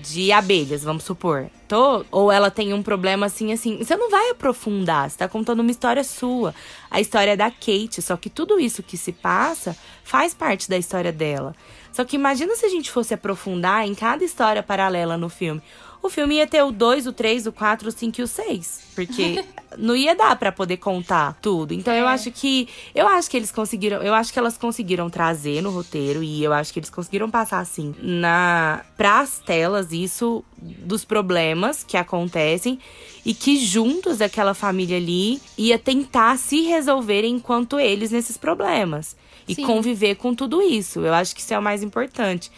[0.02, 1.50] de abelhas, vamos supor.
[1.68, 3.76] Tô, ou ela tem um problema assim, assim.
[3.76, 6.54] Você não vai aprofundar, você tá contando uma história sua.
[6.90, 11.12] A história da Kate, só que tudo isso que se passa faz parte da história
[11.12, 11.54] dela.
[11.92, 15.60] Só que imagina se a gente fosse aprofundar em cada história paralela no filme
[16.02, 18.80] o filme ia ter o 2, o 3, o 4, o 5 e o 6.
[18.94, 19.44] Porque
[19.76, 21.74] não ia dar para poder contar tudo.
[21.74, 22.00] Então é.
[22.00, 22.68] eu acho que.
[22.94, 24.02] Eu acho que eles conseguiram.
[24.02, 26.22] Eu acho que elas conseguiram trazer no roteiro.
[26.22, 31.96] E eu acho que eles conseguiram passar assim na pras telas isso dos problemas que
[31.96, 32.78] acontecem.
[33.24, 39.14] E que juntos aquela família ali ia tentar se resolver enquanto eles nesses problemas.
[39.46, 39.64] E Sim.
[39.64, 41.00] conviver com tudo isso.
[41.00, 42.50] Eu acho que isso é o mais importante.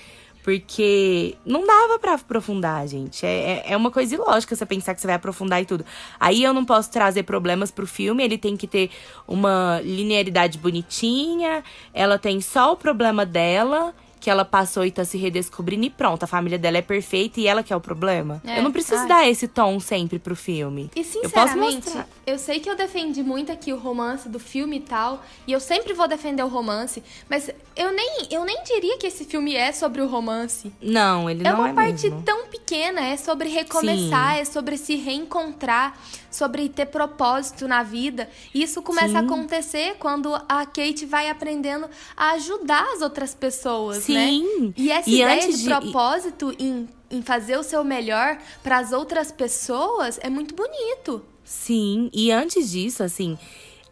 [0.42, 3.24] Porque não dava para aprofundar, gente.
[3.24, 5.84] É, é, é uma coisa ilógica você pensar que você vai aprofundar e tudo.
[6.18, 8.90] Aí eu não posso trazer problemas pro filme, ele tem que ter
[9.26, 11.62] uma linearidade bonitinha,
[11.94, 16.22] ela tem só o problema dela que ela passou e tá se redescobrindo e pronto,
[16.22, 18.40] a família dela é perfeita e ela que é o problema.
[18.46, 19.08] É, eu não preciso ai.
[19.08, 20.88] dar esse tom sempre pro filme.
[20.94, 22.04] E sinceramente, eu,
[22.34, 25.58] eu, sei que eu defendi muito aqui o romance do filme e tal, e eu
[25.58, 29.72] sempre vou defender o romance, mas eu nem, eu nem diria que esse filme é
[29.72, 30.72] sobre o romance.
[30.80, 31.70] Não, ele é não é.
[31.70, 32.22] É uma parte mesmo.
[32.22, 34.40] tão pequena, é sobre recomeçar, Sim.
[34.40, 35.98] é sobre se reencontrar,
[36.32, 38.28] sobre ter propósito na vida.
[38.52, 39.16] E isso começa Sim.
[39.16, 44.14] a acontecer quando a Kate vai aprendendo a ajudar as outras pessoas, Sim.
[44.14, 44.72] né?
[44.76, 48.92] E essa e ideia de, de propósito em, em fazer o seu melhor para as
[48.92, 51.22] outras pessoas é muito bonito.
[51.44, 53.36] Sim, e antes disso, assim,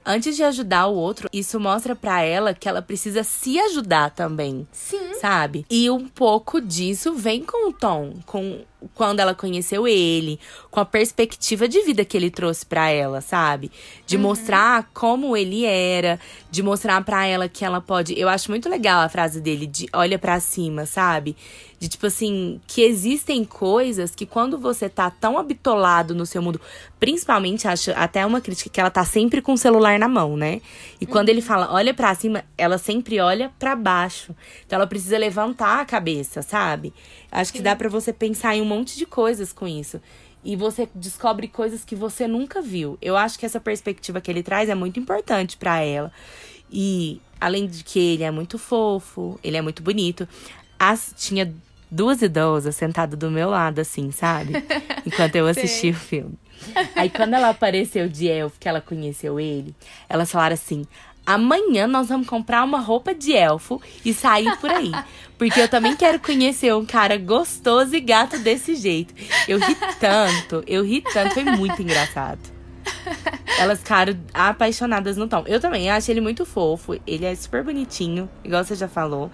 [0.04, 4.66] antes de ajudar o outro, isso mostra para ela que ela precisa se ajudar também.
[4.72, 5.14] Sim.
[5.20, 5.66] Sabe?
[5.68, 8.64] E um pouco disso vem com o Tom, com
[8.94, 10.38] quando ela conheceu ele,
[10.70, 13.70] com a perspectiva de vida que ele trouxe para ela, sabe?
[14.06, 14.22] De uhum.
[14.22, 16.18] mostrar como ele era,
[16.50, 18.18] de mostrar para ela que ela pode.
[18.18, 21.36] Eu acho muito legal a frase dele de olha para cima, sabe?
[21.78, 26.60] De tipo assim, que existem coisas que quando você tá tão habitolado no seu mundo,
[26.98, 30.60] principalmente acho até uma crítica que ela tá sempre com o celular na mão, né?
[31.00, 31.10] E uhum.
[31.10, 34.36] quando ele fala olha para cima, ela sempre olha para baixo.
[34.66, 36.92] Então ela precisa levantar a cabeça, sabe?
[37.30, 37.58] Acho Sim.
[37.58, 40.00] que dá para você pensar em um monte de coisas com isso.
[40.42, 42.96] e você descobre coisas que você nunca viu.
[43.02, 46.10] Eu acho que essa perspectiva que ele traz é muito importante para ela.
[46.72, 50.26] E além de que ele é muito fofo, ele é muito bonito,
[50.78, 51.52] as, tinha
[51.90, 54.54] duas idosas sentadas do meu lado, assim, sabe?
[55.04, 56.38] Enquanto eu assisti o filme.
[56.94, 59.74] Aí quando ela apareceu de elfo, que ela conheceu ele,
[60.08, 60.86] elas falaram assim:
[61.34, 64.92] amanhã nós vamos comprar uma roupa de elfo e sair por aí.
[65.38, 69.14] Porque eu também quero conhecer um cara gostoso e gato desse jeito.
[69.48, 72.40] Eu ri tanto, eu ri tanto, foi muito engraçado.
[73.58, 75.44] Elas ficaram apaixonadas no Tom.
[75.46, 77.00] Eu também acho ele muito fofo.
[77.06, 79.30] Ele é super bonitinho, igual você já falou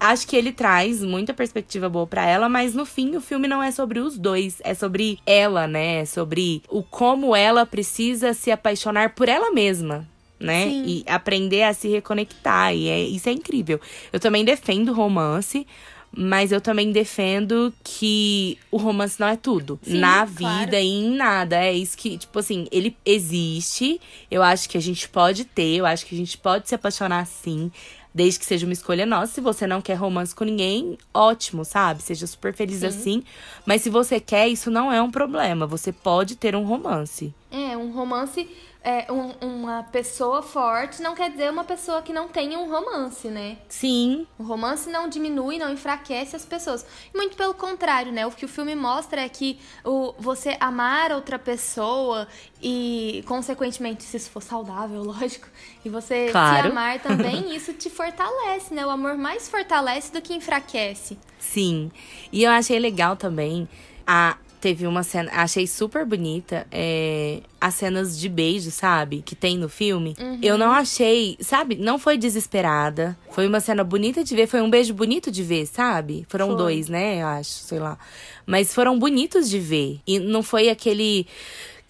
[0.00, 3.62] acho que ele traz muita perspectiva boa para ela, mas no fim o filme não
[3.62, 6.00] é sobre os dois, é sobre ela, né?
[6.00, 10.08] É sobre o como ela precisa se apaixonar por ela mesma.
[10.40, 10.64] Né?
[10.64, 10.84] Sim.
[10.86, 12.74] E aprender a se reconectar.
[12.74, 13.78] E é, isso é incrível.
[14.10, 15.66] Eu também defendo romance,
[16.10, 19.78] mas eu também defendo que o romance não é tudo.
[19.82, 20.76] Sim, na vida claro.
[20.76, 21.56] e em nada.
[21.56, 24.00] É isso que, tipo assim, ele existe.
[24.30, 27.26] Eu acho que a gente pode ter, eu acho que a gente pode se apaixonar
[27.26, 27.70] sim
[28.14, 29.34] desde que seja uma escolha nossa.
[29.34, 32.02] Se você não quer romance com ninguém, ótimo, sabe?
[32.02, 32.86] Seja super feliz Sim.
[32.86, 33.22] assim.
[33.64, 35.66] Mas se você quer, isso não é um problema.
[35.66, 37.32] Você pode ter um romance.
[37.50, 38.48] É, um romance
[38.82, 43.28] é, um, uma pessoa forte não quer dizer uma pessoa que não tenha um romance,
[43.28, 43.58] né?
[43.68, 44.26] Sim.
[44.38, 46.86] O romance não diminui, não enfraquece as pessoas.
[47.14, 48.26] Muito pelo contrário, né?
[48.26, 52.26] O que o filme mostra é que o, você amar outra pessoa
[52.62, 55.48] e, consequentemente, se isso for saudável, lógico,
[55.84, 56.68] e você claro.
[56.68, 58.86] se amar também, isso te fortalece, né?
[58.86, 61.18] O amor mais fortalece do que enfraquece.
[61.38, 61.90] Sim.
[62.32, 63.68] E eu achei legal também
[64.06, 69.22] a Teve uma cena, achei super bonita, é, as cenas de beijo, sabe?
[69.22, 70.14] Que tem no filme.
[70.20, 70.38] Uhum.
[70.42, 71.76] Eu não achei, sabe?
[71.76, 73.16] Não foi desesperada.
[73.30, 76.26] Foi uma cena bonita de ver, foi um beijo bonito de ver, sabe?
[76.28, 76.56] Foram foi.
[76.56, 77.22] dois, né?
[77.22, 77.98] Eu acho, sei lá.
[78.44, 80.00] Mas foram bonitos de ver.
[80.06, 81.26] E não foi aquele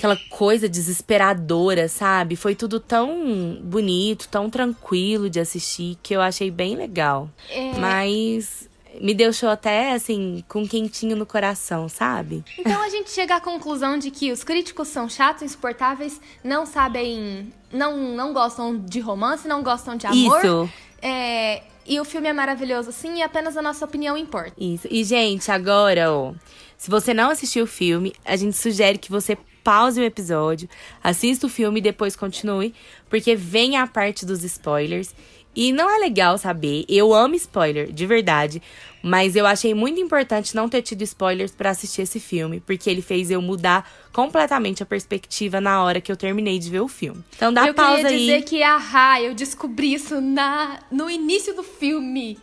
[0.00, 2.35] aquela coisa desesperadora, sabe?
[2.35, 7.28] Foi tudo tão bonito, tão tranquilo de assistir que eu achei bem legal.
[7.50, 7.72] É...
[7.78, 8.69] Mas
[9.00, 12.44] me deixou até, assim, com um quentinho no coração, sabe?
[12.58, 17.52] Então a gente chega à conclusão de que os críticos são chatos, insuportáveis, não sabem.
[17.72, 20.38] não, não gostam de romance, não gostam de amor.
[20.38, 20.70] Isso.
[21.02, 24.52] É, e o filme é maravilhoso, sim, e apenas a nossa opinião importa.
[24.58, 24.86] Isso.
[24.90, 26.34] E, gente, agora, ó.
[26.76, 30.68] Se você não assistiu o filme, a gente sugere que você pause o episódio,
[31.02, 32.74] assista o filme e depois continue,
[33.08, 35.14] porque vem a parte dos spoilers.
[35.54, 36.84] E não é legal saber.
[36.88, 38.62] Eu amo spoiler, de verdade.
[39.02, 43.00] Mas eu achei muito importante não ter tido spoilers para assistir esse filme, porque ele
[43.00, 47.24] fez eu mudar completamente a perspectiva na hora que eu terminei de ver o filme.
[47.34, 48.02] Então dá eu pausa aí.
[48.02, 52.38] Eu queria dizer que, ahá, eu descobri isso na, no início do filme.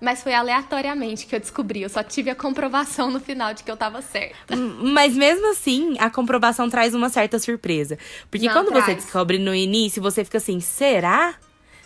[0.00, 1.82] Mas foi aleatoriamente que eu descobri.
[1.82, 4.54] Eu só tive a comprovação no final de que eu tava certa.
[4.54, 7.98] Mas mesmo assim, a comprovação traz uma certa surpresa.
[8.30, 8.84] Porque não, quando traz.
[8.84, 11.34] você descobre no início, você fica assim, será?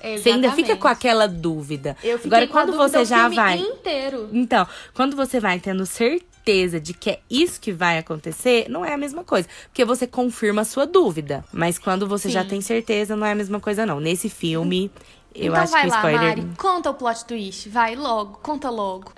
[0.03, 0.23] Exatamente.
[0.23, 1.97] Você ainda fica com aquela dúvida.
[2.03, 3.59] Eu Agora, quando você já vai.
[3.59, 4.29] Inteiro.
[4.33, 8.93] Então, quando você vai tendo certeza de que é isso que vai acontecer, não é
[8.93, 9.49] a mesma coisa.
[9.69, 11.45] Porque você confirma a sua dúvida.
[11.53, 12.35] Mas quando você Sim.
[12.35, 14.01] já tem certeza, não é a mesma coisa, não.
[14.01, 14.91] Nesse filme,
[15.35, 16.21] eu então acho vai que o spoiler...
[16.21, 17.68] lá, Mari, conta o plot twist.
[17.68, 19.12] Vai logo, conta logo.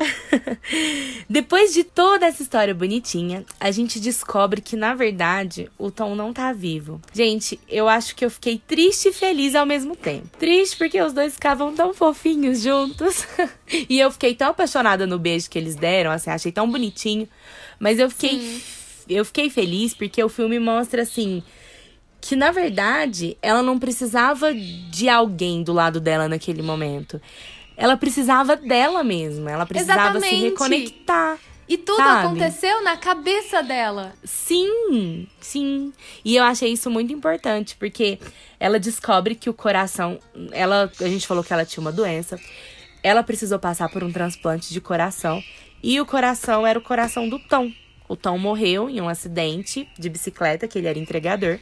[1.29, 6.33] Depois de toda essa história bonitinha, a gente descobre que, na verdade, o Tom não
[6.33, 7.01] tá vivo.
[7.13, 10.29] Gente, eu acho que eu fiquei triste e feliz ao mesmo tempo.
[10.39, 13.27] Triste porque os dois ficavam tão fofinhos juntos.
[13.89, 17.29] e eu fiquei tão apaixonada no beijo que eles deram, assim, achei tão bonitinho.
[17.79, 18.39] Mas eu fiquei...
[18.39, 18.63] Sim.
[19.07, 21.43] Eu fiquei feliz porque o filme mostra, assim
[22.25, 27.21] que na verdade ela não precisava de alguém do lado dela naquele momento.
[27.77, 30.35] Ela precisava dela mesma, ela precisava Exatamente.
[30.35, 31.39] se reconectar.
[31.69, 32.27] E tudo sabe?
[32.27, 34.15] aconteceu na cabeça dela.
[34.25, 35.93] Sim, sim.
[36.25, 38.19] E eu achei isso muito importante, porque
[38.59, 40.19] ela descobre que o coração.
[40.51, 42.41] Ela, a gente falou que ela tinha uma doença.
[43.03, 45.43] Ela precisou passar por um transplante de coração.
[45.83, 47.71] E o coração era o coração do Tom.
[48.09, 51.59] O Tom morreu em um acidente de bicicleta, que ele era entregador.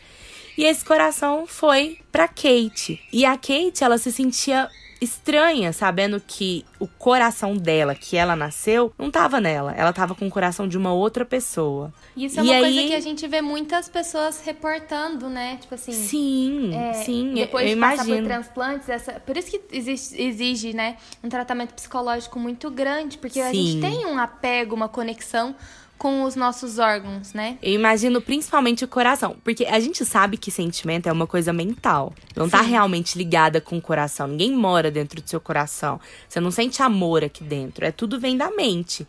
[0.56, 3.00] E esse coração foi para Kate.
[3.12, 4.68] E a Kate, ela se sentia
[5.02, 9.74] estranha, sabendo que o coração dela, que ela nasceu, não tava nela.
[9.74, 11.92] Ela tava com o coração de uma outra pessoa.
[12.16, 12.60] Isso é uma aí...
[12.60, 15.58] coisa que a gente vê muitas pessoas reportando, né?
[15.60, 15.92] Tipo assim.
[15.92, 17.34] Sim, é, sim.
[17.34, 18.04] Depois eu de imagino.
[18.04, 19.12] passar por transplantes, essa...
[19.14, 23.48] por isso que exige, exige, né, um tratamento psicológico muito grande, porque sim.
[23.48, 25.54] a gente tem um apego, uma conexão
[26.02, 27.56] com os nossos órgãos, né?
[27.62, 32.12] Eu imagino principalmente o coração, porque a gente sabe que sentimento é uma coisa mental.
[32.34, 32.64] Não tá Sim.
[32.64, 34.26] tá realmente ligada com o coração.
[34.26, 36.00] Ninguém mora dentro do seu coração.
[36.28, 37.84] Você não sente amor aqui dentro.
[37.84, 39.06] É tudo vem da mente.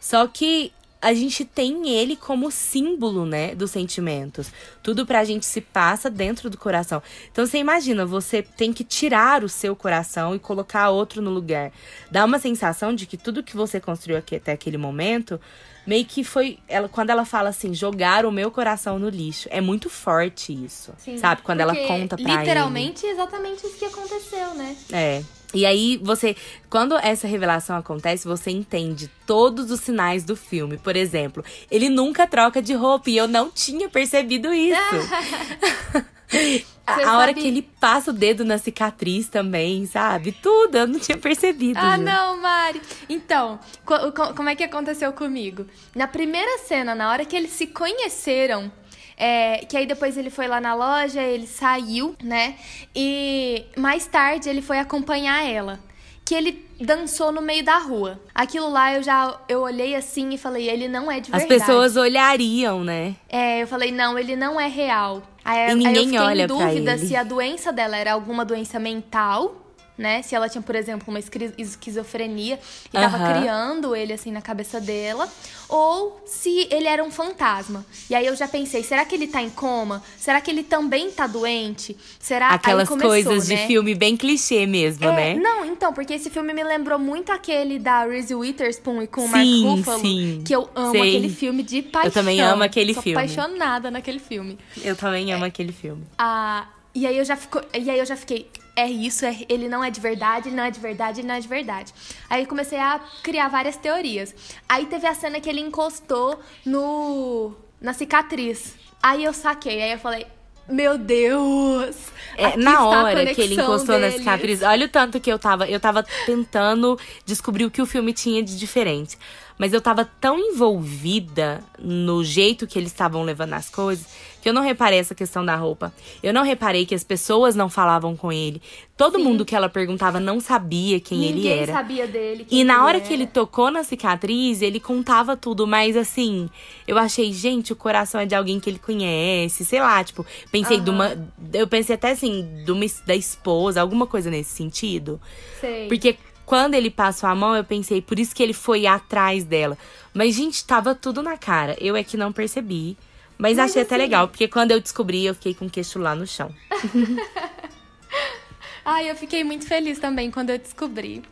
[0.00, 4.50] Só que a gente tem ele como símbolo, né, dos sentimentos.
[4.82, 7.00] Tudo pra gente se passa dentro do coração.
[7.30, 11.70] Então você imagina, você tem que tirar o seu coração e colocar outro no lugar.
[12.10, 15.40] Dá uma sensação de que tudo que você construiu aqui até aquele momento
[15.86, 19.60] meio que foi ela quando ela fala assim jogar o meu coração no lixo é
[19.60, 24.76] muito forte isso Sim, sabe quando ela conta para literalmente exatamente isso que aconteceu né
[24.92, 25.22] é
[25.54, 26.34] e aí você,
[26.70, 30.78] quando essa revelação acontece, você entende todos os sinais do filme.
[30.78, 34.78] Por exemplo, ele nunca troca de roupa e eu não tinha percebido isso.
[36.86, 40.32] a, a hora que ele passa o dedo na cicatriz também, sabe?
[40.32, 41.78] Tudo, eu não tinha percebido.
[41.78, 41.98] Ah, já.
[41.98, 42.80] não, Mari.
[43.08, 43.94] Então, co
[44.34, 45.66] como é que aconteceu comigo?
[45.94, 48.70] Na primeira cena, na hora que eles se conheceram,
[49.16, 52.56] é, que aí depois ele foi lá na loja, ele saiu, né?
[52.94, 55.78] E mais tarde ele foi acompanhar ela.
[56.24, 58.20] Que ele dançou no meio da rua.
[58.34, 61.52] Aquilo lá eu já eu olhei assim e falei, ele não é de verdade.
[61.52, 63.14] As pessoas olhariam, né?
[63.28, 65.22] É, eu falei, não, ele não é real.
[65.44, 68.78] Aí, e ninguém aí eu olha em dúvida se a doença dela era alguma doença
[68.78, 69.61] mental
[69.96, 70.22] né?
[70.22, 71.20] Se ela tinha, por exemplo, uma
[71.58, 72.58] esquizofrenia
[72.92, 73.02] e uhum.
[73.02, 75.28] tava criando ele assim na cabeça dela,
[75.68, 77.84] ou se ele era um fantasma.
[78.08, 80.02] E aí eu já pensei, será que ele tá em coma?
[80.18, 81.96] Será que ele também tá doente?
[82.18, 83.56] Será Aquelas começou, coisas né?
[83.56, 85.34] de filme bem clichê mesmo, é, né?
[85.34, 89.28] Não, então, porque esse filme me lembrou muito aquele da Reese Witherspoon e com o
[89.28, 92.08] Mark Ruffalo, sim, que eu amo aquele filme de paixão.
[92.08, 93.18] Eu também amo aquele Sou filme.
[93.18, 94.58] apaixonada naquele filme.
[94.82, 96.02] Eu também amo é, aquele filme.
[96.18, 99.68] Ah, e aí eu já fico, e aí eu já fiquei, é isso, é, ele
[99.68, 101.92] não é de verdade, ele não é de verdade, ele não é de verdade.
[102.28, 104.34] Aí comecei a criar várias teorias.
[104.68, 108.74] Aí teve a cena que ele encostou no na cicatriz.
[109.02, 110.26] Aí eu saquei, aí eu falei,
[110.68, 111.96] meu Deus!
[112.36, 114.12] É, na hora que ele encostou deles.
[114.14, 115.68] na cicatriz, olha o tanto que eu tava.
[115.68, 119.18] Eu tava tentando descobrir o que o filme tinha de diferente.
[119.58, 124.06] Mas eu tava tão envolvida no jeito que eles estavam levando as coisas
[124.42, 125.94] que eu não reparei essa questão da roupa.
[126.20, 128.60] Eu não reparei que as pessoas não falavam com ele.
[128.96, 129.24] Todo Sim.
[129.24, 131.60] mundo que ela perguntava não sabia quem Ninguém ele era.
[131.60, 132.46] Ninguém sabia dele.
[132.50, 133.06] e na hora era.
[133.06, 136.50] que ele tocou na cicatriz, ele contava tudo, mas assim,
[136.88, 140.78] eu achei, gente, o coração é de alguém que ele conhece, sei lá, tipo, pensei
[140.78, 140.84] uhum.
[140.84, 141.30] de uma.
[141.54, 145.20] Eu pensei até assim, de uma, da esposa, alguma coisa nesse sentido.
[145.60, 145.86] Sei.
[145.86, 149.78] Porque quando ele passou a mão, eu pensei, por isso que ele foi atrás dela.
[150.12, 151.76] Mas, gente, tava tudo na cara.
[151.80, 152.96] Eu é que não percebi.
[153.42, 153.94] Mas, mas achei assim...
[153.94, 156.54] até legal, porque quando eu descobri, eu fiquei com o queixo lá no chão.
[158.86, 161.24] Ai, eu fiquei muito feliz também quando eu descobri.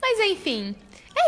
[0.00, 0.76] Mas enfim,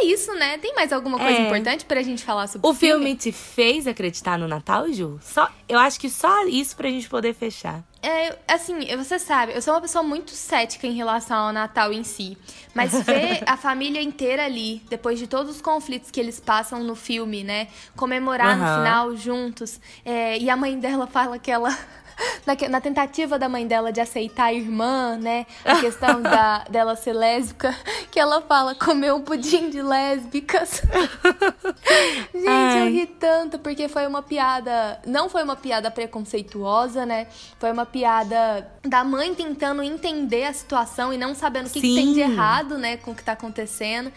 [0.01, 0.59] é isso, né?
[0.59, 1.47] Tem mais alguma coisa é.
[1.47, 2.95] importante pra gente falar sobre o filme?
[2.95, 5.19] O filme te fez acreditar no Natal, Ju?
[5.23, 7.83] Só, eu acho que só isso pra gente poder fechar.
[8.03, 12.03] É, assim, você sabe, eu sou uma pessoa muito cética em relação ao Natal em
[12.03, 12.37] si.
[12.75, 16.97] Mas ver a família inteira ali, depois de todos os conflitos que eles passam no
[16.97, 17.69] filme, né?
[17.97, 18.65] Comemorar uhum.
[18.65, 19.81] no final juntos.
[20.05, 21.77] É, e a mãe dela fala que ela
[22.46, 25.46] na, na, tentativa da mãe dela de aceitar a irmã, né?
[25.64, 27.75] A questão da, dela ser lésbica,
[28.11, 30.83] que ela fala comer um pudim de lésbicas.
[32.35, 32.83] Gente, Ai.
[32.83, 35.01] eu ri tanto, porque foi uma piada.
[35.07, 37.27] Não foi uma piada preconceituosa, né?
[37.59, 41.94] Foi uma piada da mãe tentando entender a situação e não sabendo o que, que
[41.94, 44.12] tem de errado, né, com o que tá acontecendo.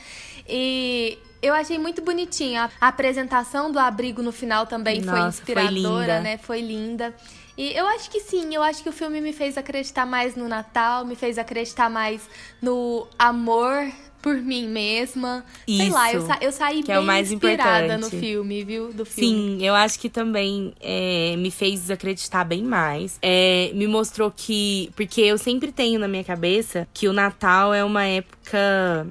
[0.47, 2.69] E eu achei muito bonitinha.
[2.79, 6.38] A apresentação do abrigo no final também Nossa, foi inspiradora, foi né?
[6.38, 7.13] Foi linda.
[7.58, 10.48] E eu acho que sim, eu acho que o filme me fez acreditar mais no
[10.48, 12.30] Natal, me fez acreditar mais
[12.62, 13.89] no amor
[14.22, 15.46] por mim mesma.
[15.68, 18.15] Isso, Sei lá, eu, sa eu saí bem é o mais inspirada importante.
[18.15, 18.91] no filme, viu?
[18.91, 19.58] Do filme.
[19.60, 23.20] Sim, eu acho que também é, me fez acreditar bem mais.
[23.22, 24.91] É, me mostrou que.
[24.96, 29.08] Porque eu sempre tenho na minha cabeça que o Natal é uma época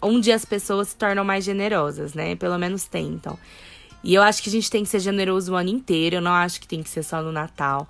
[0.00, 2.36] onde as pessoas se tornam mais generosas, né?
[2.36, 3.36] Pelo menos tentam.
[4.02, 6.32] E eu acho que a gente tem que ser generoso o ano inteiro, eu não
[6.32, 7.88] acho que tem que ser só no Natal.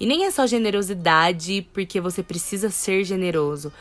[0.00, 3.72] E nem é só generosidade porque você precisa ser generoso.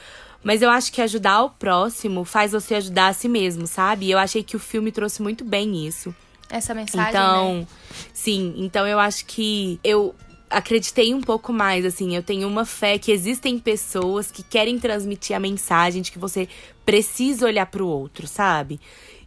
[0.44, 4.06] Mas eu acho que ajudar o próximo faz você ajudar a si mesmo, sabe?
[4.06, 6.14] E eu achei que o filme trouxe muito bem isso.
[6.50, 7.10] Essa mensagem.
[7.10, 7.68] Então, né?
[8.14, 10.14] sim, então eu acho que eu
[10.50, 15.36] acreditei um pouco mais, assim, eu tenho uma fé que existem pessoas que querem transmitir
[15.36, 16.48] a mensagem de que você
[16.86, 18.80] precisa olhar para o outro, sabe?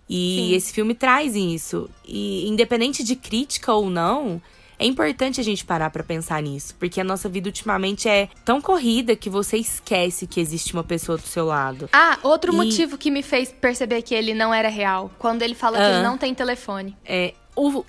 [0.08, 0.54] E Sim.
[0.54, 1.88] esse filme traz isso.
[2.06, 4.40] E independente de crítica ou não,
[4.78, 8.60] é importante a gente parar para pensar nisso, porque a nossa vida ultimamente é tão
[8.60, 11.88] corrida que você esquece que existe uma pessoa do seu lado.
[11.92, 12.56] Ah, outro e...
[12.56, 15.94] motivo que me fez perceber que ele não era real, quando ele fala ah, que
[15.96, 16.96] ele não tem telefone.
[17.04, 17.34] É,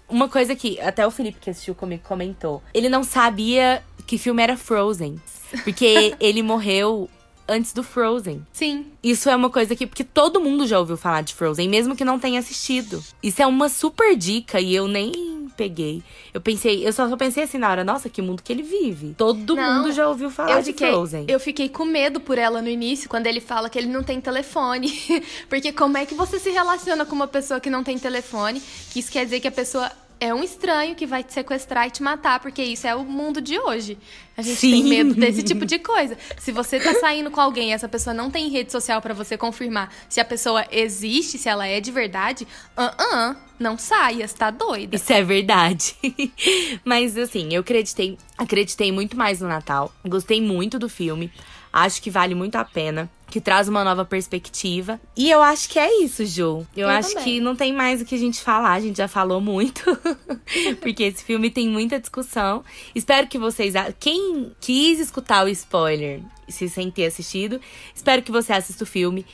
[0.08, 4.43] uma coisa que até o Felipe que assistiu comigo comentou, ele não sabia que filme
[4.43, 5.19] era Frozen,
[5.63, 7.10] porque ele morreu
[7.48, 8.46] antes do Frozen.
[8.52, 8.87] Sim.
[9.04, 9.85] Isso é uma coisa que.
[9.87, 13.04] Porque todo mundo já ouviu falar de Frozen, mesmo que não tenha assistido.
[13.21, 16.04] Isso é uma super dica e eu nem peguei.
[16.33, 19.15] Eu pensei, eu só, só pensei assim na hora, nossa, que mundo que ele vive.
[19.17, 21.25] Todo Não, mundo já ouviu falar de fiquei, Frozen.
[21.27, 24.19] Eu fiquei com medo por ela no início, quando ele fala que ele não tem
[24.19, 24.91] telefone.
[25.50, 28.62] Porque como é que você se relaciona com uma pessoa que não tem telefone?
[28.91, 31.91] Que isso quer dizer que a pessoa é um estranho que vai te sequestrar e
[31.91, 33.98] te matar, porque isso é o mundo de hoje.
[34.38, 34.71] A gente Sim.
[34.71, 36.17] tem medo desse tipo de coisa.
[36.40, 39.38] Se você tá saindo com alguém e essa pessoa não tem rede social pra você
[39.38, 44.36] confirmar se a pessoa existe, se ela é de verdade, ah, ah, não saia, você
[44.36, 44.96] tá doida.
[44.96, 45.96] Isso é verdade.
[46.83, 49.94] Mas assim, eu acreditei, acreditei muito mais no Natal.
[50.06, 51.31] Gostei muito do filme.
[51.71, 53.10] Acho que vale muito a pena.
[53.27, 55.02] Que traz uma nova perspectiva.
[55.17, 56.65] E eu acho que é isso, Ju.
[56.77, 57.23] Eu, Eu acho também.
[57.23, 58.71] que não tem mais o que a gente falar.
[58.73, 59.83] A gente já falou muito.
[60.79, 62.63] Porque esse filme tem muita discussão.
[62.94, 63.75] Espero que vocês.
[63.75, 63.92] a-
[64.26, 67.62] Quem quis escutar o spoiler, se sem ter assistido,
[67.94, 69.26] espero que você assista o filme.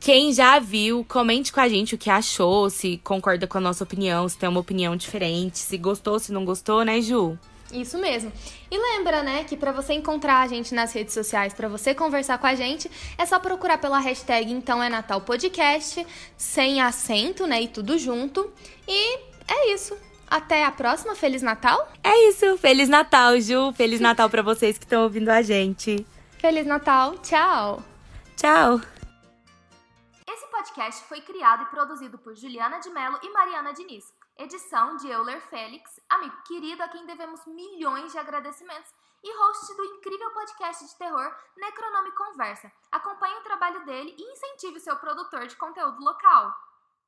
[0.00, 3.84] Quem já viu, comente com a gente o que achou, se concorda com a nossa
[3.84, 7.36] opinião, se tem uma opinião diferente, se gostou, se não gostou, né, Ju?
[7.72, 8.32] Isso mesmo.
[8.70, 12.38] E lembra, né, que pra você encontrar a gente nas redes sociais, pra você conversar
[12.38, 17.62] com a gente, é só procurar pela hashtag Então é Natal Podcast, sem acento, né,
[17.62, 18.50] e tudo junto.
[18.86, 19.94] E é isso.
[20.30, 21.14] Até a próxima.
[21.14, 21.90] Feliz Natal.
[22.02, 22.56] É isso.
[22.58, 23.72] Feliz Natal, Ju.
[23.72, 26.06] Feliz Natal pra vocês que estão ouvindo a gente.
[26.38, 27.18] Feliz Natal.
[27.18, 27.82] Tchau.
[28.36, 28.80] Tchau.
[30.26, 34.04] Esse podcast foi criado e produzido por Juliana de Mello e Mariana Diniz.
[34.36, 38.88] Edição de Euler Félix, amigo querido a quem devemos milhões de agradecimentos
[39.24, 42.70] e host do incrível podcast de terror Necronome Conversa.
[42.92, 46.54] Acompanhe o trabalho dele e incentive o seu produtor de conteúdo local.